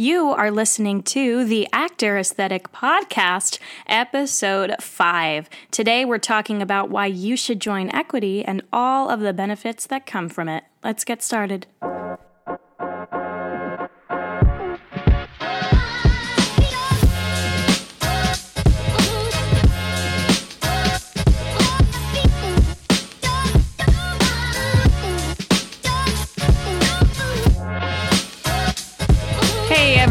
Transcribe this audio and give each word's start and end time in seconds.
You 0.00 0.28
are 0.28 0.52
listening 0.52 1.02
to 1.02 1.44
the 1.44 1.66
Actor 1.72 2.18
Aesthetic 2.18 2.70
Podcast, 2.70 3.58
episode 3.88 4.76
5. 4.80 5.50
Today 5.72 6.04
we're 6.04 6.18
talking 6.18 6.62
about 6.62 6.88
why 6.88 7.06
you 7.06 7.36
should 7.36 7.60
join 7.60 7.90
equity 7.90 8.44
and 8.44 8.62
all 8.72 9.10
of 9.10 9.18
the 9.18 9.32
benefits 9.32 9.88
that 9.88 10.06
come 10.06 10.28
from 10.28 10.48
it. 10.48 10.62
Let's 10.84 11.02
get 11.02 11.20
started. 11.20 11.66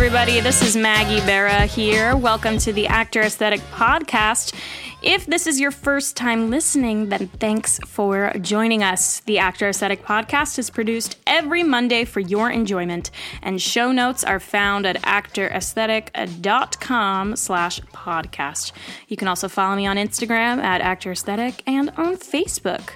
Everybody, 0.07 0.39
this 0.39 0.61
is 0.61 0.77
Maggie 0.77 1.19
Barra 1.25 1.65
here. 1.65 2.15
Welcome 2.15 2.59
to 2.59 2.71
the 2.71 2.87
Actor 2.87 3.23
Aesthetic 3.23 3.59
Podcast. 3.73 4.55
If 5.01 5.25
this 5.25 5.45
is 5.45 5.59
your 5.59 5.71
first 5.71 6.15
time 6.15 6.49
listening, 6.49 7.09
then 7.09 7.27
thanks 7.27 7.77
for 7.79 8.31
joining 8.39 8.83
us. 8.83 9.19
The 9.19 9.39
Actor 9.39 9.67
Aesthetic 9.67 10.05
Podcast 10.05 10.57
is 10.59 10.69
produced 10.69 11.17
every 11.27 11.61
Monday 11.61 12.05
for 12.05 12.21
your 12.21 12.49
enjoyment, 12.49 13.11
and 13.41 13.61
show 13.61 13.91
notes 13.91 14.23
are 14.23 14.39
found 14.39 14.85
at 14.85 14.95
actoraesthetic.com 15.01 17.35
slash 17.35 17.81
podcast. 17.81 18.71
You 19.09 19.17
can 19.17 19.27
also 19.27 19.49
follow 19.49 19.75
me 19.75 19.87
on 19.87 19.97
Instagram 19.97 20.59
at 20.59 20.79
Actor 20.79 21.11
Aesthetic 21.11 21.63
and 21.67 21.89
on 21.97 22.15
Facebook. 22.15 22.91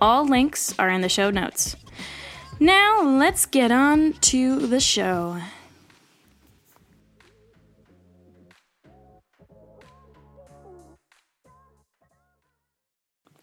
All 0.00 0.26
links 0.26 0.76
are 0.80 0.88
in 0.88 1.02
the 1.02 1.08
show 1.08 1.30
notes. 1.30 1.76
Now, 2.58 3.04
let's 3.04 3.46
get 3.46 3.70
on 3.70 4.14
to 4.14 4.66
the 4.66 4.80
show. 4.80 5.40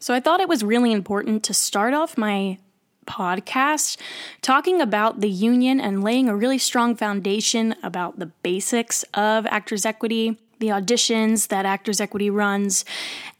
So 0.04 0.12
I 0.12 0.20
thought 0.20 0.40
it 0.40 0.50
was 0.50 0.62
really 0.62 0.92
important 0.92 1.42
to 1.44 1.54
start 1.54 1.94
off 1.94 2.18
my 2.18 2.58
podcast 3.06 3.96
talking 4.42 4.82
about 4.82 5.22
the 5.22 5.30
union 5.30 5.80
and 5.80 6.04
laying 6.04 6.28
a 6.28 6.36
really 6.36 6.58
strong 6.58 6.94
foundation 6.94 7.74
about 7.82 8.18
the 8.18 8.26
basics 8.26 9.02
of 9.14 9.46
Actors 9.46 9.86
Equity, 9.86 10.36
the 10.58 10.66
auditions 10.68 11.48
that 11.48 11.64
Actors 11.64 12.02
Equity 12.02 12.28
runs, 12.28 12.84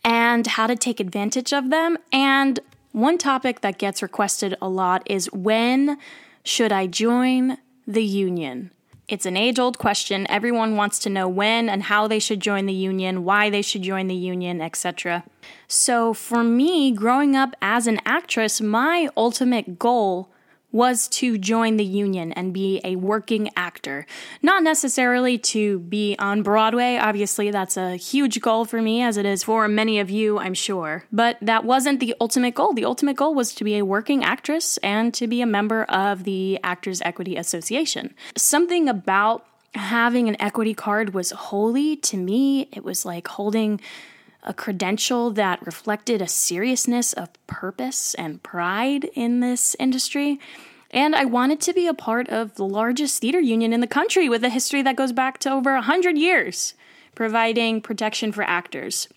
and 0.07 0.47
how 0.47 0.67
to 0.67 0.75
take 0.75 1.01
advantage 1.01 1.53
of 1.53 1.69
them. 1.69 1.99
And 2.11 2.61
one 2.93 3.19
topic 3.19 3.61
that 3.61 3.77
gets 3.77 4.01
requested 4.01 4.57
a 4.63 4.69
lot 4.71 5.03
is 5.05 5.31
when 5.35 5.99
should 6.45 6.73
I 6.73 6.87
join 6.87 7.59
the 7.87 8.05
union? 8.05 8.71
It's 9.07 9.27
an 9.27 9.37
age 9.37 9.59
old 9.59 9.79
question. 9.79 10.27
Everyone 10.31 10.77
wants 10.77 10.99
to 11.01 11.11
know 11.11 11.29
when 11.29 11.69
and 11.69 11.85
how 11.85 12.09
they 12.09 12.19
should 12.19 12.41
join 12.41 12.65
the 12.65 12.73
union, 12.73 13.25
why 13.25 13.51
they 13.51 13.61
should 13.61 13.83
join 13.83 14.07
the 14.07 14.15
union, 14.15 14.63
etc. 14.63 15.25
So, 15.69 16.15
for 16.15 16.43
me, 16.43 16.91
growing 16.91 17.37
up 17.37 17.55
as 17.61 17.87
an 17.87 18.01
actress, 18.07 18.63
my 18.63 19.09
ultimate 19.15 19.79
goal 19.79 20.31
was 20.75 21.07
to 21.07 21.39
join 21.39 21.77
the 21.77 21.85
union 21.85 22.33
and 22.33 22.53
be 22.53 22.81
a 22.83 22.97
working 22.97 23.49
actor. 23.57 24.05
Not 24.43 24.65
necessarily 24.65 25.39
to 25.39 25.79
be 25.79 26.17
on 26.19 26.43
Broadway, 26.43 26.97
obviously, 26.97 27.53
that's 27.53 27.77
a 27.77 27.95
huge 27.95 28.41
goal 28.41 28.65
for 28.65 28.83
me, 28.83 29.01
as 29.01 29.17
it 29.17 29.25
is 29.25 29.45
for 29.45 29.69
many 29.69 30.01
of 30.01 30.11
you, 30.11 30.41
I'm 30.41 30.53
sure. 30.53 31.05
But 31.13 31.39
that 31.41 31.65
wasn't 31.65 32.01
the 32.01 32.17
ultimate 32.21 32.57
goal. 32.57 32.75
The 32.75 32.85
ultimate 32.85 33.17
goal 33.17 33.37
was 33.37 33.55
to 33.55 33.63
be 33.63 33.77
a 33.79 33.85
working 33.85 34.25
actress 34.25 34.77
and 34.79 35.15
to 35.15 35.29
be 35.29 35.41
a 35.41 35.47
member 35.47 35.85
of 35.85 36.25
the 36.25 36.59
Actors 36.65 37.01
Equity 37.03 37.37
Association. 37.37 38.13
Something 38.37 38.89
about 38.89 39.47
having 39.77 40.29
an 40.29 40.37
equity 40.43 40.75
card 40.75 41.15
was 41.15 41.31
holy 41.31 41.97
to 41.99 42.17
me. 42.17 42.69
It 42.73 42.83
was 42.83 43.05
like 43.05 43.29
holding 43.29 43.81
a 44.45 44.55
credential 44.55 45.31
that 45.33 45.65
reflected 45.67 46.21
a 46.21 46.29
seriousness 46.29 47.13
of 47.13 47.31
purpose 47.47 48.15
and 48.15 48.43
pride 48.43 49.05
in 49.15 49.41
this 49.41 49.75
industry. 49.79 50.39
And 50.91 51.17
I 51.17 51.25
wanted 51.25 51.61
to 51.63 51.73
be 51.73 51.87
a 51.87 51.95
part 51.95 52.29
of 52.29 52.55
the 52.55 52.65
largest 52.65 53.21
theater 53.21 53.41
union 53.41 53.73
in 53.73 53.81
the 53.81 53.87
country 53.87 54.29
with 54.29 54.45
a 54.45 54.49
history 54.49 54.83
that 54.83 54.97
goes 54.97 55.13
back 55.13 55.39
to 55.41 55.51
over 55.51 55.75
100 55.75 56.17
years, 56.17 56.75
providing 57.15 57.81
protection 57.81 58.31
for 58.31 58.45
actors. 58.45 59.09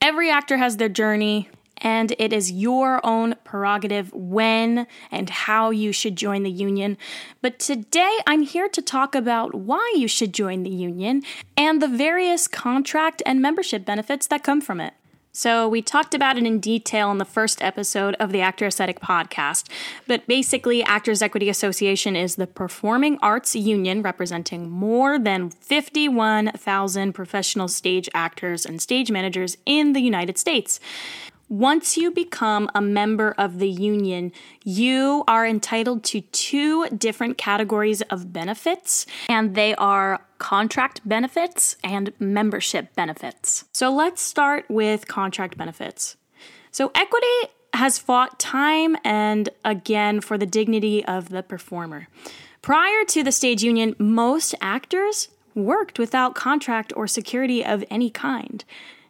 Every 0.00 0.30
actor 0.30 0.56
has 0.56 0.78
their 0.78 0.88
journey, 0.88 1.48
and 1.80 2.14
it 2.18 2.32
is 2.32 2.52
your 2.52 3.04
own 3.04 3.34
prerogative 3.44 4.12
when 4.12 4.86
and 5.10 5.30
how 5.30 5.70
you 5.70 5.92
should 5.92 6.16
join 6.16 6.42
the 6.42 6.50
union. 6.50 6.96
But 7.40 7.58
today 7.58 8.18
I'm 8.26 8.42
here 8.42 8.68
to 8.68 8.82
talk 8.82 9.14
about 9.14 9.54
why 9.54 9.94
you 9.96 10.08
should 10.08 10.34
join 10.34 10.62
the 10.62 10.70
union 10.70 11.22
and 11.56 11.80
the 11.80 11.88
various 11.88 12.48
contract 12.48 13.22
and 13.26 13.40
membership 13.40 13.84
benefits 13.84 14.26
that 14.28 14.44
come 14.44 14.60
from 14.60 14.80
it. 14.80 14.94
So, 15.32 15.68
we 15.68 15.80
talked 15.80 16.12
about 16.12 16.38
it 16.38 16.44
in 16.44 16.58
detail 16.58 17.08
in 17.12 17.18
the 17.18 17.24
first 17.24 17.62
episode 17.62 18.16
of 18.18 18.32
the 18.32 18.40
Actor 18.40 18.66
Aesthetic 18.66 18.98
podcast. 18.98 19.70
But 20.08 20.26
basically, 20.26 20.82
Actors 20.82 21.22
Equity 21.22 21.48
Association 21.48 22.16
is 22.16 22.34
the 22.34 22.48
performing 22.48 23.16
arts 23.22 23.54
union 23.54 24.02
representing 24.02 24.68
more 24.68 25.20
than 25.20 25.50
51,000 25.50 27.12
professional 27.12 27.68
stage 27.68 28.08
actors 28.12 28.66
and 28.66 28.82
stage 28.82 29.12
managers 29.12 29.56
in 29.64 29.92
the 29.92 30.00
United 30.00 30.36
States. 30.36 30.80
Once 31.50 31.96
you 31.96 32.12
become 32.12 32.70
a 32.76 32.80
member 32.80 33.34
of 33.36 33.58
the 33.58 33.68
union, 33.68 34.30
you 34.62 35.24
are 35.26 35.44
entitled 35.44 36.04
to 36.04 36.20
two 36.20 36.88
different 36.90 37.36
categories 37.36 38.02
of 38.02 38.32
benefits, 38.32 39.04
and 39.28 39.56
they 39.56 39.74
are 39.74 40.24
contract 40.38 41.00
benefits 41.04 41.74
and 41.82 42.12
membership 42.20 42.94
benefits. 42.94 43.64
So 43.72 43.92
let's 43.92 44.22
start 44.22 44.64
with 44.68 45.08
contract 45.08 45.58
benefits. 45.58 46.16
So, 46.70 46.92
equity 46.94 47.26
has 47.74 47.98
fought 47.98 48.38
time 48.38 48.96
and 49.02 49.48
again 49.64 50.20
for 50.20 50.38
the 50.38 50.46
dignity 50.46 51.04
of 51.04 51.30
the 51.30 51.42
performer. 51.42 52.06
Prior 52.62 53.04
to 53.08 53.24
the 53.24 53.32
stage 53.32 53.64
union, 53.64 53.96
most 53.98 54.54
actors 54.60 55.28
worked 55.56 55.98
without 55.98 56.36
contract 56.36 56.92
or 56.94 57.08
security 57.08 57.64
of 57.64 57.84
any 57.90 58.08
kind. 58.08 58.64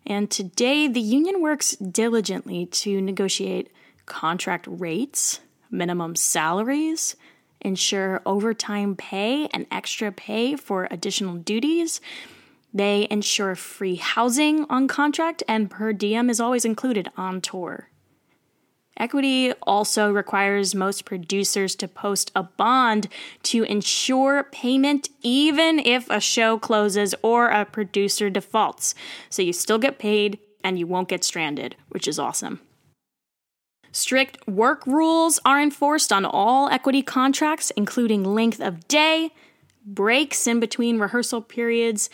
And 0.07 0.31
today, 0.31 0.89
the 0.89 1.01
union 1.01 1.41
works 1.41 1.77
diligently 1.77 2.67
to 2.67 3.01
negotiate 3.01 3.71
contract 4.07 4.67
rates, 4.69 5.41
minimum 5.71 6.17
salaries, 6.17 7.17
ensure 7.61 8.23
overtime 8.25 8.97
pay 8.97 9.47
and 9.49 9.67
extra 9.71 10.11
pay 10.11 10.57
for 10.57 10.89
additional 10.91 11.37
duties. 11.37 12.01
They 12.73 13.07
ensure 13.11 13.55
free 13.55 13.97
housing 13.97 14.65
on 14.71 14.89
contract, 14.89 15.43
and 15.47 15.71
per 15.71 15.93
diem 15.93 16.31
is 16.31 16.41
always 16.41 16.65
included 16.65 17.11
on 17.17 17.41
tour. 17.41 17.91
Equity 19.01 19.53
also 19.63 20.13
requires 20.13 20.75
most 20.75 21.07
producers 21.07 21.75
to 21.77 21.89
post 21.89 22.31
a 22.37 22.43
bond 22.43 23.09
to 23.43 23.63
ensure 23.63 24.45
payment 24.53 25.09
even 25.23 25.79
if 25.79 26.09
a 26.11 26.21
show 26.21 26.59
closes 26.59 27.15
or 27.23 27.49
a 27.49 27.65
producer 27.65 28.29
defaults. 28.29 28.95
So 29.31 29.41
you 29.41 29.55
still 29.55 29.79
get 29.79 29.99
paid 29.99 30.39
and 30.63 30.79
you 30.79 30.87
won't 30.87 31.09
get 31.09 31.25
stranded, 31.25 31.77
which 31.89 32.07
is 32.07 32.19
awesome. 32.19 32.61
Strict 33.91 34.47
work 34.47 34.87
rules 34.87 35.41
are 35.47 35.61
enforced 35.61 36.13
on 36.13 36.27
all 36.27 36.69
equity 36.69 37.03
contracts, 37.03 37.71
including 37.71 38.23
length 38.23 38.61
of 38.61 38.87
day, 38.87 39.31
breaks 39.85 40.47
in 40.47 40.61
between 40.61 40.99
rehearsal 40.99 41.41
periods, 41.41 42.11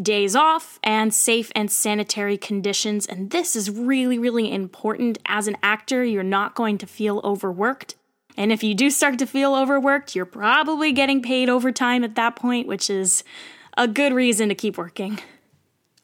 days 0.00 0.36
off, 0.36 0.78
and 0.82 1.12
safe 1.12 1.50
and 1.54 1.70
sanitary 1.70 2.36
conditions. 2.36 3.06
And 3.06 3.30
this 3.30 3.56
is 3.56 3.70
really, 3.70 4.18
really 4.18 4.52
important. 4.52 5.18
As 5.26 5.48
an 5.48 5.56
actor, 5.62 6.04
you're 6.04 6.22
not 6.22 6.54
going 6.54 6.78
to 6.78 6.86
feel 6.86 7.20
overworked. 7.24 7.96
And 8.36 8.52
if 8.52 8.62
you 8.62 8.74
do 8.74 8.90
start 8.90 9.18
to 9.18 9.26
feel 9.26 9.54
overworked, 9.54 10.14
you're 10.14 10.24
probably 10.24 10.92
getting 10.92 11.22
paid 11.22 11.48
overtime 11.48 12.04
at 12.04 12.14
that 12.14 12.36
point, 12.36 12.68
which 12.68 12.88
is 12.88 13.24
a 13.76 13.88
good 13.88 14.12
reason 14.12 14.48
to 14.48 14.54
keep 14.54 14.78
working. 14.78 15.18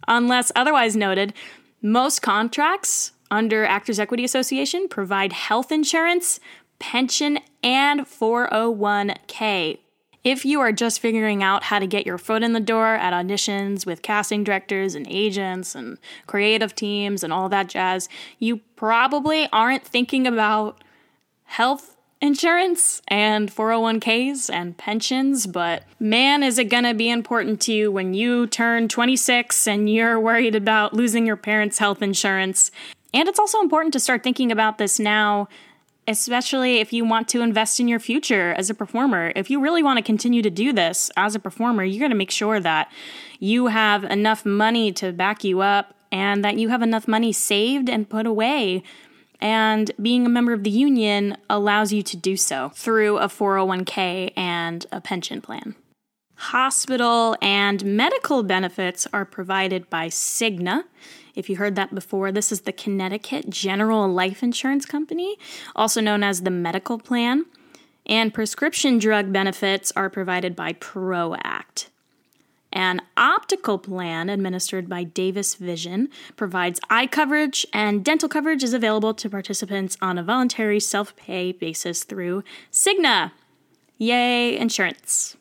Unless 0.09 0.51
otherwise 0.57 0.97
noted, 0.97 1.33
most 1.81 2.23
contracts 2.23 3.13
under 3.31 3.65
Actors 3.65 3.99
Equity 4.01 4.25
Association 4.25 4.89
provide 4.89 5.33
health 5.33 5.71
insurance, 5.71 6.41
pension, 6.79 7.39
and 7.63 8.01
401k, 8.01 9.79
if 10.25 10.47
you 10.47 10.61
are 10.61 10.73
just 10.73 11.01
figuring 11.01 11.43
out 11.43 11.65
how 11.65 11.79
to 11.79 11.87
get 11.87 12.07
your 12.07 12.19
foot 12.19 12.43
in 12.43 12.55
the 12.55 12.61
door 12.61 12.95
at 12.95 13.13
auditions 13.13 13.85
with 13.85 14.01
casting 14.01 14.43
directors 14.43 14.95
and 14.95 15.07
agents 15.09 15.75
and 15.75 15.99
creative 16.27 16.75
teams 16.75 17.23
and 17.23 17.33
all 17.33 17.49
that 17.51 17.69
jazz, 17.69 18.09
you 18.39 18.57
probably 18.75 19.49
aren't 19.53 19.85
thinking 19.85 20.27
about 20.27 20.83
health 21.45 21.97
insurance 22.23 23.03
and 23.09 23.51
401ks 23.55 24.51
and 24.51 24.79
pensions, 24.79 25.47
but 25.47 25.83
man, 26.01 26.43
is 26.43 26.59
it 26.59 26.71
gonna 26.71 26.95
be 26.95 27.11
important 27.11 27.61
to 27.61 27.73
you 27.75 27.93
when 27.93 28.15
you 28.15 28.47
turn 28.47 28.89
26 28.89 29.67
and 29.67 29.91
you're 29.91 30.19
worried 30.19 30.55
about 30.55 30.95
losing 30.95 31.27
your 31.27 31.37
parents' 31.37 31.79
health 31.79 32.01
insurance. 32.01 32.71
And 33.13 33.29
it's 33.29 33.39
also 33.39 33.61
important 33.61 33.93
to 33.93 34.01
start 34.01 34.23
thinking 34.23 34.51
about 34.51 34.79
this 34.79 34.99
now 34.99 35.49
especially 36.07 36.79
if 36.81 36.93
you 36.93 37.05
want 37.05 37.29
to 37.29 37.41
invest 37.41 37.81
in 37.81 37.89
your 37.89 37.99
future 37.99 38.53
as 38.55 38.71
a 38.71 38.75
performer. 38.75 39.33
If 39.35 39.51
you 39.51 39.61
really 39.61 39.83
want 39.83 39.99
to 39.99 40.03
continue 40.03 40.43
to 40.43 40.51
do 40.51 40.73
this 40.73 41.11
as 41.17 41.35
a 41.35 41.39
performer, 41.39 41.85
you're 41.85 42.01
going 42.01 42.11
to 42.11 42.17
make 42.17 42.31
sure 42.31 42.61
that 42.61 42.91
you 43.39 43.69
have 43.69 44.05
enough 44.05 44.45
money 44.45 44.93
to 44.93 45.13
back 45.13 45.45
you 45.45 45.61
up 45.61 45.95
and 46.13 46.45
that 46.45 46.59
you 46.59 46.69
have 46.69 46.83
enough 46.83 47.09
money 47.09 47.33
saved 47.33 47.89
and 47.89 48.09
put 48.09 48.27
away. 48.27 48.83
And 49.41 49.91
being 50.01 50.25
a 50.25 50.31
member 50.31 50.53
of 50.53 50.63
the 50.63 50.71
union 50.71 51.37
allows 51.51 51.93
you 51.93 52.03
to 52.03 52.17
do 52.17 52.37
so 52.37 52.71
through 52.75 53.19
a 53.19 53.27
401k 53.27 54.33
and 54.37 54.87
a 54.93 55.01
pension 55.01 55.41
plan. 55.41 55.75
Hospital 56.37 57.37
and 57.41 57.85
medical 57.85 58.43
benefits 58.43 59.07
are 59.13 59.25
provided 59.25 59.89
by 59.89 60.09
Cigna. 60.09 60.85
If 61.35 61.49
you 61.49 61.57
heard 61.57 61.77
that 61.77 61.95
before, 61.95 62.33
this 62.33 62.53
is 62.53 62.63
the 62.63 62.73
Connecticut 62.73 63.51
General 63.51 64.09
Life 64.09 64.43
Insurance 64.43 64.85
Company, 64.85 65.37
also 65.75 66.01
known 66.01 66.23
as 66.23 66.43
the 66.43 66.51
Medical 66.51 66.99
Plan. 66.99 67.47
And 68.07 68.35
prescription 68.35 68.99
drug 68.99 69.33
benefits 69.33 69.93
are 69.97 70.11
provided 70.11 70.55
by 70.55 70.75
ProAct. 70.75 71.87
An 72.71 73.01
optical 73.17 73.79
plan 73.79 74.29
administered 74.29 74.89
by 74.89 75.05
Davis 75.05 75.55
Vision 75.55 76.09
provides 76.37 76.81
eye 76.91 77.07
coverage, 77.07 77.65
and 77.73 78.05
dental 78.05 78.29
coverage 78.29 78.65
is 78.65 78.75
available 78.75 79.15
to 79.15 79.31
participants 79.31 79.97
on 80.03 80.19
a 80.19 80.25
voluntary 80.25 80.81
self 80.81 81.15
pay 81.15 81.53
basis 81.53 82.03
through 82.03 82.43
Cigna. 82.73 83.31
Yay, 83.97 84.59
insurance. 84.59 85.37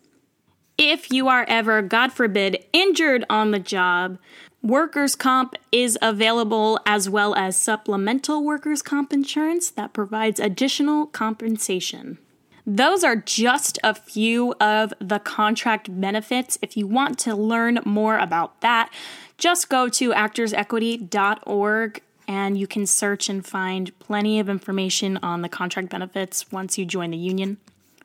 If 0.77 1.11
you 1.11 1.27
are 1.27 1.45
ever, 1.47 1.81
God 1.81 2.11
forbid, 2.11 2.65
injured 2.73 3.25
on 3.29 3.51
the 3.51 3.59
job, 3.59 4.17
Workers' 4.63 5.15
comp 5.17 5.55
is 5.73 5.97
available 6.01 6.79
as 6.85 7.09
well 7.09 7.35
as 7.35 7.57
supplemental 7.57 8.45
workers' 8.45 8.81
comp 8.81 9.11
insurance 9.11 9.69
that 9.71 9.91
provides 9.91 10.39
additional 10.39 11.07
compensation. 11.07 12.17
Those 12.65 13.03
are 13.03 13.17
just 13.17 13.77
a 13.83 13.93
few 13.93 14.53
of 14.61 14.93
the 15.01 15.19
contract 15.19 15.99
benefits. 15.99 16.57
If 16.61 16.77
you 16.77 16.87
want 16.87 17.19
to 17.19 17.35
learn 17.35 17.79
more 17.83 18.17
about 18.17 18.61
that, 18.61 18.89
just 19.37 19.67
go 19.67 19.89
to 19.89 20.11
actorsequity.org 20.11 22.01
and 22.25 22.57
you 22.57 22.65
can 22.65 22.85
search 22.85 23.27
and 23.27 23.45
find 23.45 23.99
plenty 23.99 24.39
of 24.39 24.47
information 24.47 25.17
on 25.17 25.41
the 25.41 25.49
contract 25.49 25.89
benefits 25.89 26.53
once 26.53 26.77
you 26.77 26.85
join 26.85 27.11
the 27.11 27.17
union. 27.17 27.57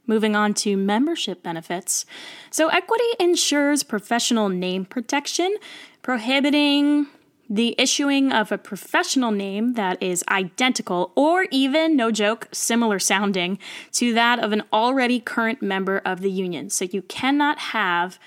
Moving 0.09 0.35
on 0.35 0.55
to 0.55 0.77
membership 0.77 1.43
benefits. 1.43 2.07
So, 2.51 2.69
equity 2.69 3.05
ensures 3.21 3.83
professional 3.85 4.49
name 4.49 4.87
protection, 4.87 5.55
prohibiting 6.03 7.07
the 7.51 7.75
issuing 7.79 8.33
of 8.33 8.51
a 8.51 8.59
professional 8.59 9.31
name 9.31 9.75
that 9.75 10.03
is 10.03 10.25
identical 10.29 11.13
or 11.15 11.47
even, 11.51 11.95
no 11.95 12.11
joke, 12.11 12.49
similar 12.53 12.99
sounding 12.99 13.59
to 13.93 14.13
that 14.15 14.39
of 14.43 14.53
an 14.53 14.63
already 14.73 15.21
current 15.21 15.63
member 15.63 15.99
of 16.05 16.23
the 16.23 16.31
union. 16.31 16.71
So, 16.71 16.87
you 16.87 17.03
cannot 17.03 17.59
have 17.59 18.19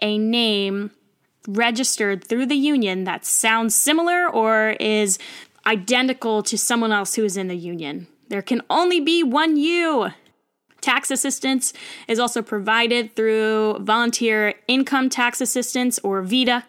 a 0.00 0.18
name 0.18 0.90
registered 1.46 2.24
through 2.24 2.46
the 2.46 2.56
union 2.56 3.04
that 3.04 3.24
sounds 3.24 3.74
similar 3.74 4.28
or 4.28 4.70
is 4.80 5.18
identical 5.66 6.42
to 6.42 6.58
someone 6.58 6.90
else 6.92 7.14
who 7.14 7.24
is 7.24 7.36
in 7.36 7.48
the 7.48 7.56
union. 7.56 8.08
There 8.28 8.42
can 8.42 8.62
only 8.68 9.00
be 9.00 9.22
one 9.22 9.56
you. 9.56 10.10
Tax 10.80 11.10
assistance 11.10 11.72
is 12.08 12.18
also 12.18 12.42
provided 12.42 13.14
through 13.14 13.78
Volunteer 13.80 14.54
Income 14.68 15.10
Tax 15.10 15.40
Assistance 15.40 15.98
or 16.00 16.22
VITA. 16.22 16.64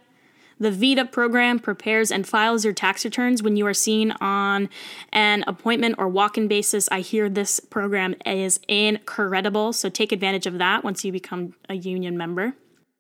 The 0.60 0.70
VITA 0.70 1.06
program 1.06 1.58
prepares 1.58 2.12
and 2.12 2.28
files 2.28 2.64
your 2.64 2.74
tax 2.74 3.04
returns 3.04 3.42
when 3.42 3.56
you 3.56 3.66
are 3.66 3.74
seen 3.74 4.12
on 4.22 4.70
an 5.12 5.44
appointment 5.48 5.96
or 5.98 6.08
walk 6.08 6.38
in 6.38 6.48
basis. 6.48 6.88
I 6.92 7.00
hear 7.00 7.30
this 7.30 7.60
program 7.60 8.14
is 8.28 8.60
incredible, 8.68 9.74
so 9.74 9.90
take 9.90 10.12
advantage 10.12 10.46
of 10.46 10.60
that 10.60 10.84
once 10.84 11.04
you 11.04 11.12
become 11.12 11.56
a 11.68 11.74
union 11.74 12.16
member. 12.16 12.54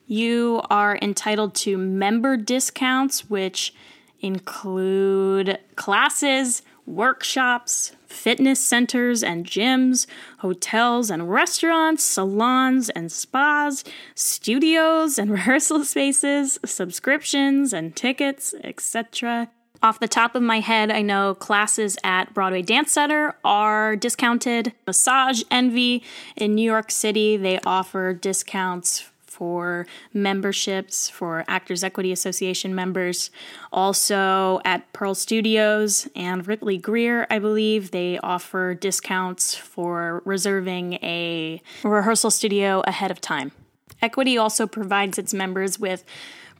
You 0.07 0.61
are 0.71 0.97
entitled 1.03 1.53
to 1.55 1.77
member 1.77 2.35
discounts, 2.35 3.29
which 3.29 3.75
include 4.21 5.59
classes, 5.75 6.63
workshops, 6.91 7.93
fitness 8.05 8.63
centers 8.63 9.23
and 9.23 9.45
gyms, 9.45 10.05
hotels 10.39 11.09
and 11.09 11.31
restaurants, 11.31 12.03
salons 12.03 12.89
and 12.89 13.11
spas, 13.11 13.83
studios 14.15 15.17
and 15.17 15.31
rehearsal 15.37 15.83
spaces, 15.83 16.59
subscriptions 16.65 17.73
and 17.73 17.95
tickets, 17.95 18.53
etc. 18.63 19.49
Off 19.83 19.99
the 19.99 20.07
top 20.07 20.35
of 20.35 20.43
my 20.43 20.59
head, 20.59 20.91
I 20.91 21.01
know 21.01 21.33
classes 21.33 21.97
at 22.03 22.35
Broadway 22.35 22.61
Dance 22.61 22.91
Center 22.91 23.35
are 23.43 23.95
discounted. 23.95 24.73
Massage 24.85 25.41
Envy 25.49 26.03
in 26.35 26.53
New 26.53 26.63
York 26.63 26.91
City, 26.91 27.35
they 27.35 27.59
offer 27.65 28.13
discounts 28.13 29.09
for 29.31 29.87
memberships 30.13 31.09
for 31.09 31.45
Actors 31.47 31.83
Equity 31.83 32.11
Association 32.11 32.75
members. 32.75 33.31
Also 33.71 34.59
at 34.65 34.91
Pearl 34.91 35.15
Studios 35.15 36.09
and 36.15 36.45
Ripley 36.45 36.77
Grier, 36.77 37.25
I 37.29 37.39
believe, 37.39 37.91
they 37.91 38.19
offer 38.19 38.73
discounts 38.73 39.55
for 39.55 40.21
reserving 40.25 40.95
a 40.95 41.61
rehearsal 41.83 42.29
studio 42.29 42.81
ahead 42.85 43.09
of 43.09 43.21
time. 43.21 43.53
Equity 44.01 44.37
also 44.37 44.67
provides 44.67 45.17
its 45.17 45.33
members 45.33 45.79
with 45.79 46.03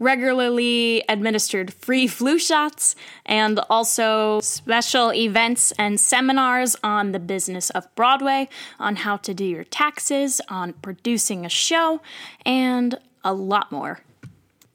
regularly 0.02 1.04
administered 1.08 1.72
free 1.74 2.08
flu 2.08 2.38
shots, 2.40 2.96
and 3.26 3.60
also 3.70 4.42
special 4.42 5.14
events 5.14 5.72
and 5.78 6.00
seminars 6.00 6.76
on 6.84 7.12
the 7.12 7.20
business 7.20 7.70
of 7.70 7.88
Broadway, 7.96 8.50
on 8.80 8.98
how 8.98 9.16
to 9.18 9.34
do 9.34 9.46
your 9.46 9.64
taxes, 9.64 10.42
on 10.50 10.74
producing 10.74 11.46
a 11.46 11.50
show, 11.50 12.02
and 12.46 12.98
a 13.24 13.34
lot 13.34 13.72
more. 13.72 14.00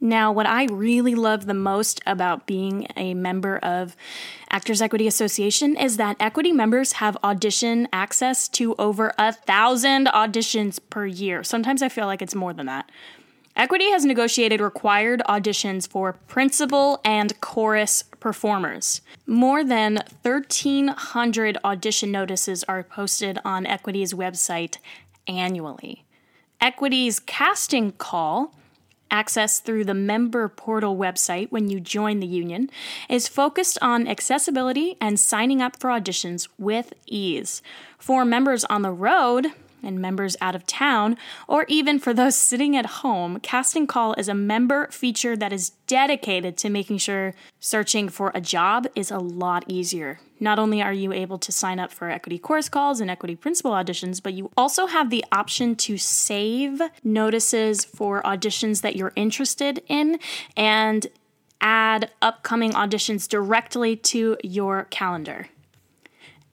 Now, 0.00 0.31
what 0.31 0.46
I 0.46 0.67
really 0.67 1.14
love 1.14 1.46
the 1.46 1.55
most 1.55 2.00
about 2.06 2.46
being 2.46 2.87
a 2.96 3.14
member 3.14 3.56
of 3.58 3.96
Actors 4.50 4.81
Equity 4.81 5.06
Association 5.08 5.75
is 5.75 5.96
that 5.96 6.17
equity 6.20 6.52
members 6.52 6.93
have 6.93 7.17
audition 7.25 7.88
access 7.93 8.46
to 8.49 8.75
over 8.76 9.12
a 9.19 9.32
thousand 9.32 10.06
auditions 10.08 10.78
per 10.90 11.06
year. 11.06 11.43
Sometimes 11.43 11.82
I 11.82 11.88
feel 11.88 12.06
like 12.06 12.23
it's 12.23 12.34
more 12.34 12.52
than 12.52 12.67
that. 12.67 12.90
Equity 13.56 13.90
has 13.90 14.04
negotiated 14.04 14.60
required 14.60 15.22
auditions 15.26 15.88
for 15.88 16.12
principal 16.12 17.00
and 17.02 17.40
chorus 17.40 18.02
performers. 18.20 19.00
More 19.26 19.64
than 19.64 20.00
1,300 20.20 21.56
audition 21.64 22.10
notices 22.10 22.64
are 22.64 22.82
posted 22.82 23.38
on 23.46 23.64
Equity's 23.64 24.12
website 24.12 24.76
annually. 25.26 26.04
Equity's 26.60 27.18
casting 27.18 27.92
call, 27.92 28.54
accessed 29.10 29.62
through 29.62 29.84
the 29.84 29.94
member 29.94 30.48
portal 30.48 30.94
website 30.94 31.50
when 31.50 31.70
you 31.70 31.80
join 31.80 32.20
the 32.20 32.26
union, 32.26 32.68
is 33.08 33.26
focused 33.26 33.78
on 33.80 34.06
accessibility 34.06 34.98
and 35.00 35.18
signing 35.18 35.62
up 35.62 35.80
for 35.80 35.88
auditions 35.88 36.46
with 36.58 36.92
ease. 37.06 37.62
For 37.98 38.22
members 38.26 38.66
on 38.66 38.82
the 38.82 38.92
road, 38.92 39.46
and 39.87 40.00
members 40.00 40.37
out 40.40 40.55
of 40.55 40.66
town, 40.66 41.16
or 41.49 41.64
even 41.69 41.99
for 41.99 42.12
those 42.12 42.37
sitting 42.37 42.76
at 42.76 42.87
home, 42.87 43.40
Casting 43.40 43.87
Call 43.87 44.12
is 44.14 44.28
a 44.28 44.35
member 44.35 44.88
feature 44.90 45.37
that 45.37 45.52
is 45.52 45.71
dedicated 45.87 46.57
to 46.59 46.69
making 46.69 46.99
sure 46.99 47.33
searching 47.61 48.09
for 48.09 48.33
a 48.35 48.40
job 48.40 48.87
is 48.95 49.11
a 49.11 49.19
lot 49.19 49.64
easier. 49.69 50.19
Not 50.38 50.59
only 50.59 50.83
are 50.83 50.93
you 50.93 51.12
able 51.12 51.38
to 51.38 51.52
sign 51.52 51.78
up 51.78 51.90
for 51.90 52.11
equity 52.11 52.38
chorus 52.38 52.69
calls 52.69 53.00
and 53.00 53.11
equity 53.11 53.37
principal 53.37 53.73
auditions, 53.73 54.23
but 54.23 54.35
you 54.35 54.50
also 54.57 54.87
have 54.87 55.09
the 55.09 55.25
option 55.33 55.76
to 55.76 55.97
save 55.97 56.83
notices 57.02 57.85
for 57.85 58.23
auditions 58.23 58.83
that 58.83 58.97
you're 58.97 59.12
interested 59.16 59.83
in 59.88 60.19
and 60.57 61.07
add 61.61 62.11
upcoming 62.21 62.73
auditions 62.73 63.28
directly 63.28 63.97
to 63.97 64.37
your 64.43 64.85
calendar. 64.90 65.49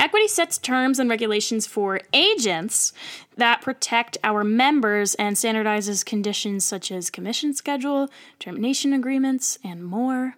Equity 0.03 0.27
sets 0.27 0.57
terms 0.57 0.99
and 0.99 1.09
regulations 1.09 1.65
for 1.65 2.01
agents 2.11 2.91
that 3.37 3.61
protect 3.61 4.17
our 4.21 4.43
members 4.43 5.15
and 5.15 5.37
standardizes 5.37 6.05
conditions 6.05 6.65
such 6.65 6.91
as 6.91 7.09
commission 7.09 7.53
schedule, 7.53 8.09
termination 8.37 8.91
agreements, 8.91 9.57
and 9.63 9.81
more. 9.81 10.35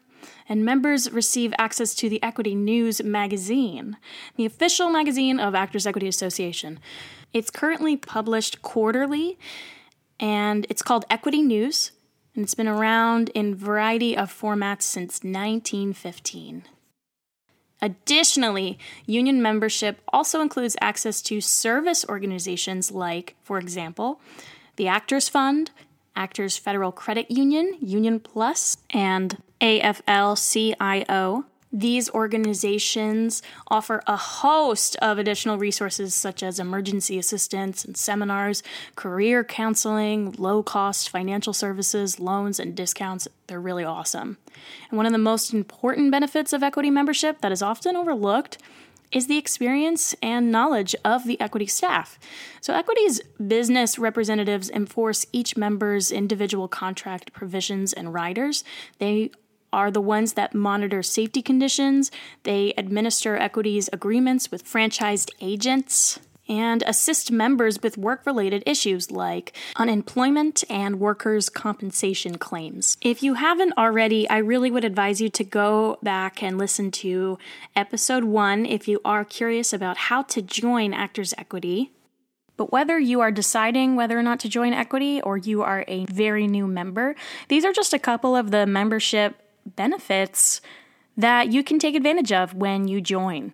And 0.48 0.63
members 0.63 1.12
receive 1.12 1.51
access 1.57 1.95
to 1.95 2.10
the 2.10 2.22
Equity 2.22 2.53
News 2.53 3.03
magazine, 3.03 3.98
the 4.36 4.45
official 4.45 4.91
magazine 4.91 5.39
of 5.39 5.55
Actors 5.55 5.88
Equity 5.88 6.07
Association. 6.07 6.79
It's 7.34 7.50
currently 7.50 7.98
published 7.98 8.62
quarterly 8.62 9.39
and 10.19 10.67
it's 10.69 10.84
called 10.84 11.05
Equity 11.10 11.41
News 11.41 11.91
and 12.36 12.43
it's 12.43 12.53
been 12.53 12.67
around 12.67 13.29
in 13.29 13.55
variety 13.55 14.15
of 14.15 14.31
formats 14.31 14.84
since 14.84 15.24
1915. 15.24 16.65
Additionally, 17.82 18.79
union 19.05 19.41
membership 19.41 20.01
also 20.12 20.41
includes 20.41 20.75
access 20.82 21.22
to 21.24 21.41
service 21.41 22.05
organizations 22.08 22.91
like, 22.91 23.36
for 23.44 23.58
example, 23.60 24.20
the 24.77 24.88
Actors 24.88 25.29
Fund, 25.29 25.72
Actors 26.15 26.58
Federal 26.58 26.91
Credit 26.91 27.29
Union, 27.29 27.75
Union 27.82 28.20
Plus, 28.20 28.77
and 28.89 29.41
AFL 29.62 30.36
CIO, 30.38 31.46
These 31.75 32.10
organizations 32.12 33.44
offer 33.67 34.01
a 34.08 34.15
host 34.15 34.96
of 35.01 35.17
additional 35.17 35.58
resources 35.58 36.15
such 36.15 36.41
as 36.41 36.58
emergency 36.58 37.20
assistance 37.20 37.84
and 37.84 37.98
seminars, 37.98 38.63
career 38.96 39.44
counseling, 39.44 40.34
low 40.38 40.63
cost 40.63 41.10
financial 41.10 41.51
services, 41.51 42.17
loans, 42.17 42.62
and 42.62 42.75
discounts. 42.75 43.27
They're 43.48 43.60
really 43.60 43.84
awesome. 43.84 44.38
And 44.89 44.96
one 44.96 45.05
of 45.05 45.12
the 45.12 45.17
most 45.17 45.53
important 45.53 46.12
benefits 46.12 46.53
of 46.53 46.63
equity 46.63 46.89
membership 46.89 47.41
that 47.41 47.51
is 47.51 47.62
often 47.62 47.98
overlooked 47.98 48.58
is 49.12 49.27
the 49.27 49.38
experience 49.38 50.15
and 50.24 50.53
knowledge 50.53 50.96
of 51.03 51.25
the 51.25 51.39
equity 51.41 51.67
staff. 51.67 52.17
So, 52.62 52.74
Equity's 52.74 53.20
business 53.46 54.00
representatives 54.00 54.70
enforce 54.70 55.25
each 55.34 55.58
member's 55.58 56.10
individual 56.10 56.70
contract 56.70 57.34
provisions 57.34 57.91
and 57.91 58.13
riders. 58.13 58.63
They 59.00 59.32
are 59.75 59.91
the 59.91 60.01
ones 60.01 60.34
that 60.34 60.55
monitor 60.55 61.03
safety 61.03 61.41
conditions, 61.41 62.10
they 62.44 62.74
administer 62.77 63.36
equities 63.36 63.89
agreements 63.91 64.50
with 64.50 64.63
franchised 64.65 65.29
agents. 65.41 66.17
And 66.48 66.84
assist 66.84 67.32
members 67.32 67.82
with 67.82 67.98
work 67.98 68.24
related 68.24 68.62
issues 68.67 69.10
like 69.10 69.58
unemployment 69.77 70.63
and 70.70 71.00
workers' 71.00 71.50
compensation 71.50 72.38
claims. 72.38 72.98
If 73.01 73.24
you 73.24 73.34
haven't 73.34 73.74
already, 73.79 74.29
I 74.29 74.38
really 74.38 74.70
would 74.70 74.86
advise 74.86 75.20
you 75.20 75.29
to 75.29 75.44
go 75.44 75.98
back 76.03 76.44
and 76.44 76.60
listen 76.60 76.91
to 77.01 77.39
episode 77.75 78.25
one 78.25 78.67
if 78.67 78.88
you 78.88 79.01
are 79.03 79.25
curious 79.25 79.74
about 79.74 79.98
how 79.98 80.22
to 80.22 80.41
join 80.44 80.94
Actors 80.94 81.34
Equity. 81.36 81.89
But 82.58 82.72
whether 82.72 83.00
you 83.00 83.22
are 83.22 83.32
deciding 83.32 83.96
whether 83.96 84.17
or 84.17 84.24
not 84.24 84.39
to 84.41 84.48
join 84.48 84.72
Equity 84.72 85.22
or 85.22 85.38
you 85.38 85.63
are 85.63 85.84
a 85.88 86.05
very 86.05 86.46
new 86.46 86.67
member, 86.67 87.15
these 87.48 87.65
are 87.65 87.74
just 87.74 87.94
a 87.94 88.00
couple 88.00 88.36
of 88.36 88.51
the 88.51 88.67
membership 88.67 89.41
benefits 89.65 90.62
that 91.17 91.51
you 91.51 91.63
can 91.63 91.79
take 91.79 91.95
advantage 91.95 92.31
of 92.31 92.53
when 92.53 92.88
you 92.88 93.01
join. 93.01 93.53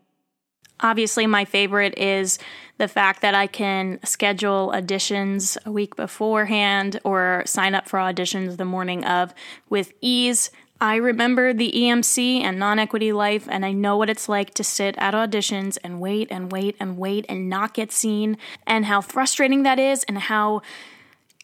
Obviously, 0.82 1.28
my 1.28 1.46
favorite 1.46 1.98
is 1.98 2.40
the 2.78 2.88
fact 2.88 3.22
that 3.22 3.36
I 3.36 3.46
can 3.46 4.00
schedule 4.04 4.72
auditions 4.74 5.58
a 5.66 5.72
week 5.72 5.96
beforehand 5.96 7.00
or 7.04 7.44
sign 7.46 7.76
up 7.76 7.88
for 7.88 8.00
auditions 8.00 8.58
the 8.58 8.66
morning 8.66 9.06
of 9.06 9.34
with 9.70 9.94
ease. 10.02 10.50
I 10.80 10.96
remember 10.96 11.54
the 11.54 11.72
EMC 11.72 12.42
and 12.42 12.58
non 12.58 12.80
equity 12.80 13.12
life, 13.12 13.48
and 13.48 13.64
I 13.64 13.72
know 13.72 13.98
what 13.98 14.10
it's 14.10 14.28
like 14.28 14.56
to 14.56 14.64
sit 14.64 14.96
at 14.98 15.14
auditions 15.14 15.78
and 15.84 16.02
wait 16.02 16.30
and 16.32 16.52
wait 16.52 16.76
and 16.80 16.98
wait 16.98 17.28
and 17.30 17.48
not 17.48 17.76
get 17.76 17.92
seen, 17.92 18.38
and 18.66 18.86
how 18.86 19.02
frustrating 19.02 19.62
that 19.62 19.78
is, 19.78 20.04
and 20.06 20.18
how 20.18 20.64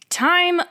time 0.09 0.61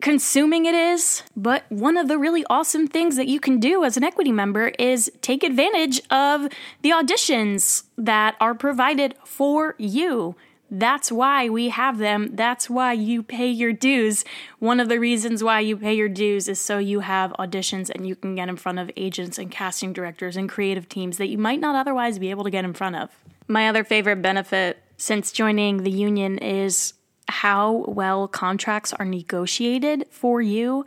consuming 0.00 0.66
it 0.66 0.74
is, 0.74 1.22
but 1.36 1.64
one 1.70 1.96
of 1.96 2.08
the 2.08 2.18
really 2.18 2.44
awesome 2.48 2.86
things 2.86 3.16
that 3.16 3.26
you 3.26 3.40
can 3.40 3.58
do 3.58 3.84
as 3.84 3.96
an 3.96 4.04
equity 4.04 4.32
member 4.32 4.68
is 4.78 5.10
take 5.22 5.42
advantage 5.42 6.00
of 6.10 6.48
the 6.82 6.90
auditions 6.90 7.84
that 7.96 8.36
are 8.40 8.54
provided 8.54 9.14
for 9.24 9.74
you. 9.78 10.36
That's 10.70 11.10
why 11.10 11.48
we 11.48 11.70
have 11.70 11.98
them. 11.98 12.36
That's 12.36 12.68
why 12.68 12.92
you 12.92 13.22
pay 13.22 13.48
your 13.48 13.72
dues. 13.72 14.24
One 14.58 14.80
of 14.80 14.88
the 14.88 15.00
reasons 15.00 15.42
why 15.42 15.60
you 15.60 15.76
pay 15.78 15.94
your 15.94 16.10
dues 16.10 16.46
is 16.46 16.60
so 16.60 16.76
you 16.78 17.00
have 17.00 17.32
auditions 17.38 17.88
and 17.88 18.06
you 18.06 18.14
can 18.14 18.34
get 18.34 18.50
in 18.50 18.56
front 18.56 18.78
of 18.78 18.90
agents 18.96 19.38
and 19.38 19.50
casting 19.50 19.94
directors 19.94 20.36
and 20.36 20.48
creative 20.48 20.88
teams 20.88 21.16
that 21.16 21.28
you 21.28 21.38
might 21.38 21.60
not 21.60 21.74
otherwise 21.74 22.18
be 22.18 22.30
able 22.30 22.44
to 22.44 22.50
get 22.50 22.66
in 22.66 22.74
front 22.74 22.96
of. 22.96 23.10
My 23.46 23.68
other 23.68 23.82
favorite 23.82 24.20
benefit 24.20 24.82
since 24.98 25.32
joining 25.32 25.84
the 25.84 25.90
union 25.90 26.36
is 26.38 26.92
how 27.28 27.84
well 27.88 28.28
contracts 28.28 28.92
are 28.92 29.04
negotiated 29.04 30.06
for 30.10 30.40
you. 30.40 30.86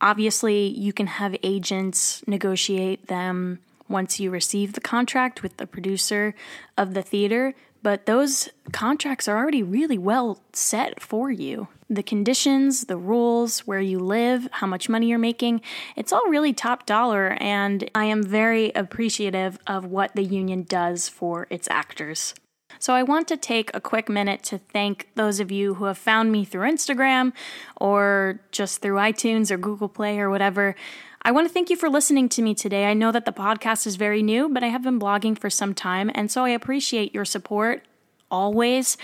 Obviously, 0.00 0.68
you 0.68 0.92
can 0.92 1.06
have 1.06 1.36
agents 1.42 2.22
negotiate 2.26 3.08
them 3.08 3.60
once 3.88 4.20
you 4.20 4.30
receive 4.30 4.72
the 4.72 4.80
contract 4.80 5.42
with 5.42 5.56
the 5.56 5.66
producer 5.66 6.34
of 6.76 6.94
the 6.94 7.02
theater, 7.02 7.54
but 7.82 8.06
those 8.06 8.48
contracts 8.72 9.28
are 9.28 9.36
already 9.36 9.62
really 9.62 9.98
well 9.98 10.40
set 10.52 11.00
for 11.00 11.30
you. 11.30 11.68
The 11.88 12.02
conditions, 12.02 12.86
the 12.86 12.96
rules, 12.96 13.60
where 13.60 13.80
you 13.80 14.00
live, 14.00 14.48
how 14.50 14.66
much 14.66 14.88
money 14.88 15.08
you're 15.08 15.18
making, 15.18 15.60
it's 15.94 16.12
all 16.12 16.28
really 16.28 16.52
top 16.52 16.84
dollar, 16.84 17.36
and 17.40 17.88
I 17.94 18.06
am 18.06 18.24
very 18.24 18.72
appreciative 18.74 19.58
of 19.68 19.84
what 19.84 20.16
the 20.16 20.24
union 20.24 20.64
does 20.64 21.08
for 21.08 21.46
its 21.48 21.68
actors. 21.70 22.34
So 22.78 22.94
I 22.94 23.02
want 23.02 23.28
to 23.28 23.36
take 23.36 23.70
a 23.74 23.80
quick 23.80 24.08
minute 24.08 24.42
to 24.44 24.58
thank 24.58 25.08
those 25.14 25.40
of 25.40 25.50
you 25.50 25.74
who 25.74 25.84
have 25.86 25.98
found 25.98 26.32
me 26.32 26.44
through 26.44 26.68
Instagram 26.70 27.32
or 27.76 28.40
just 28.52 28.82
through 28.82 28.96
iTunes 28.96 29.50
or 29.50 29.56
Google 29.56 29.88
Play 29.88 30.18
or 30.18 30.30
whatever. 30.30 30.74
I 31.22 31.32
want 31.32 31.48
to 31.48 31.52
thank 31.52 31.70
you 31.70 31.76
for 31.76 31.88
listening 31.88 32.28
to 32.30 32.42
me 32.42 32.54
today. 32.54 32.86
I 32.86 32.94
know 32.94 33.10
that 33.10 33.24
the 33.24 33.32
podcast 33.32 33.84
is 33.86 33.96
very 33.96 34.22
new, 34.22 34.48
but 34.48 34.62
I 34.62 34.68
have 34.68 34.82
been 34.82 35.00
blogging 35.00 35.36
for 35.36 35.50
some 35.50 35.74
time, 35.74 36.08
and 36.14 36.30
so 36.30 36.44
I 36.44 36.50
appreciate 36.50 37.12
your 37.12 37.24
support 37.24 37.84
always. 38.30 38.96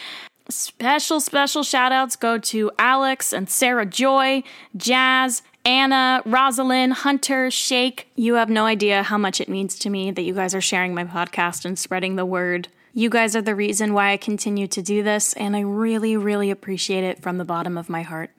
Special, 0.49 1.19
special 1.19 1.65
shout 1.65 1.91
outs 1.91 2.15
go 2.15 2.39
to 2.39 2.71
Alex 2.79 3.33
and 3.33 3.51
Sarah 3.51 3.87
Joy, 3.87 4.45
Jazz, 4.77 5.43
Anna, 5.65 6.23
Rosalind, 6.25 6.93
Hunter, 6.93 7.51
Shake. 7.51 8.09
You 8.15 8.35
have 8.35 8.51
no 8.51 8.67
idea 8.67 9.03
how 9.03 9.19
much 9.19 9.41
it 9.41 9.49
means 9.49 9.79
to 9.81 9.91
me 9.91 10.11
that 10.11 10.23
you 10.23 10.35
guys 10.35 10.55
are 10.55 10.61
sharing 10.61 10.95
my 10.95 11.05
podcast 11.05 11.65
and 11.65 11.79
spreading 11.79 12.17
the 12.17 12.27
word. 12.27 12.69
You 12.95 13.09
guys 13.09 13.35
are 13.35 13.41
the 13.41 13.55
reason 13.55 13.95
why 13.95 14.13
I 14.13 14.19
continue 14.19 14.67
to 14.67 14.83
do 14.83 15.03
this, 15.03 15.33
and 15.33 15.57
I 15.57 15.61
really, 15.61 16.15
really 16.15 16.51
appreciate 16.51 17.05
it 17.05 17.23
from 17.23 17.39
the 17.39 17.45
bottom 17.45 17.79
of 17.79 17.89
my 17.89 18.03
heart. 18.03 18.33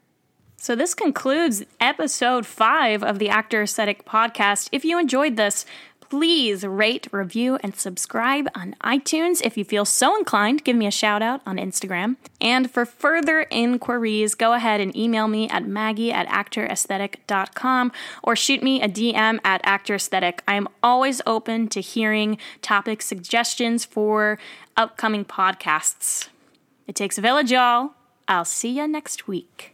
So, 0.57 0.75
this 0.75 0.93
concludes 0.93 1.63
episode 1.79 2.45
five 2.45 3.03
of 3.03 3.17
the 3.17 3.29
Actor 3.29 3.63
Aesthetic 3.63 4.05
podcast. 4.05 4.69
If 4.71 4.85
you 4.85 4.99
enjoyed 4.99 5.37
this, 5.37 5.65
please 6.09 6.65
rate, 6.65 7.07
review, 7.11 7.57
and 7.63 7.75
subscribe 7.75 8.47
on 8.55 8.75
iTunes. 8.83 9.41
If 9.43 9.57
you 9.57 9.63
feel 9.63 9.85
so 9.85 10.17
inclined, 10.17 10.63
give 10.63 10.75
me 10.75 10.87
a 10.87 10.91
shout 10.91 11.21
out 11.21 11.41
on 11.45 11.57
Instagram. 11.57 12.17
And 12.39 12.69
for 12.69 12.85
further 12.85 13.47
inquiries, 13.49 14.35
go 14.35 14.53
ahead 14.53 14.81
and 14.81 14.95
email 14.95 15.27
me 15.27 15.49
at 15.49 15.67
maggie 15.67 16.11
at 16.11 16.27
actoraesthetic.com 16.27 17.91
or 18.23 18.35
shoot 18.35 18.63
me 18.63 18.81
a 18.81 18.87
DM 18.87 19.39
at 19.43 19.63
actoraesthetic. 19.63 20.39
I 20.47 20.55
am 20.55 20.67
always 20.81 21.21
open 21.25 21.67
to 21.69 21.81
hearing 21.81 22.37
topic 22.61 23.01
suggestions 23.01 23.85
for 23.85 24.39
upcoming 24.77 25.25
podcasts. 25.25 26.29
It 26.87 26.95
takes 26.95 27.17
a 27.17 27.21
village, 27.21 27.51
y'all. 27.51 27.91
I'll 28.27 28.45
see 28.45 28.69
you 28.69 28.87
next 28.87 29.27
week. 29.27 29.73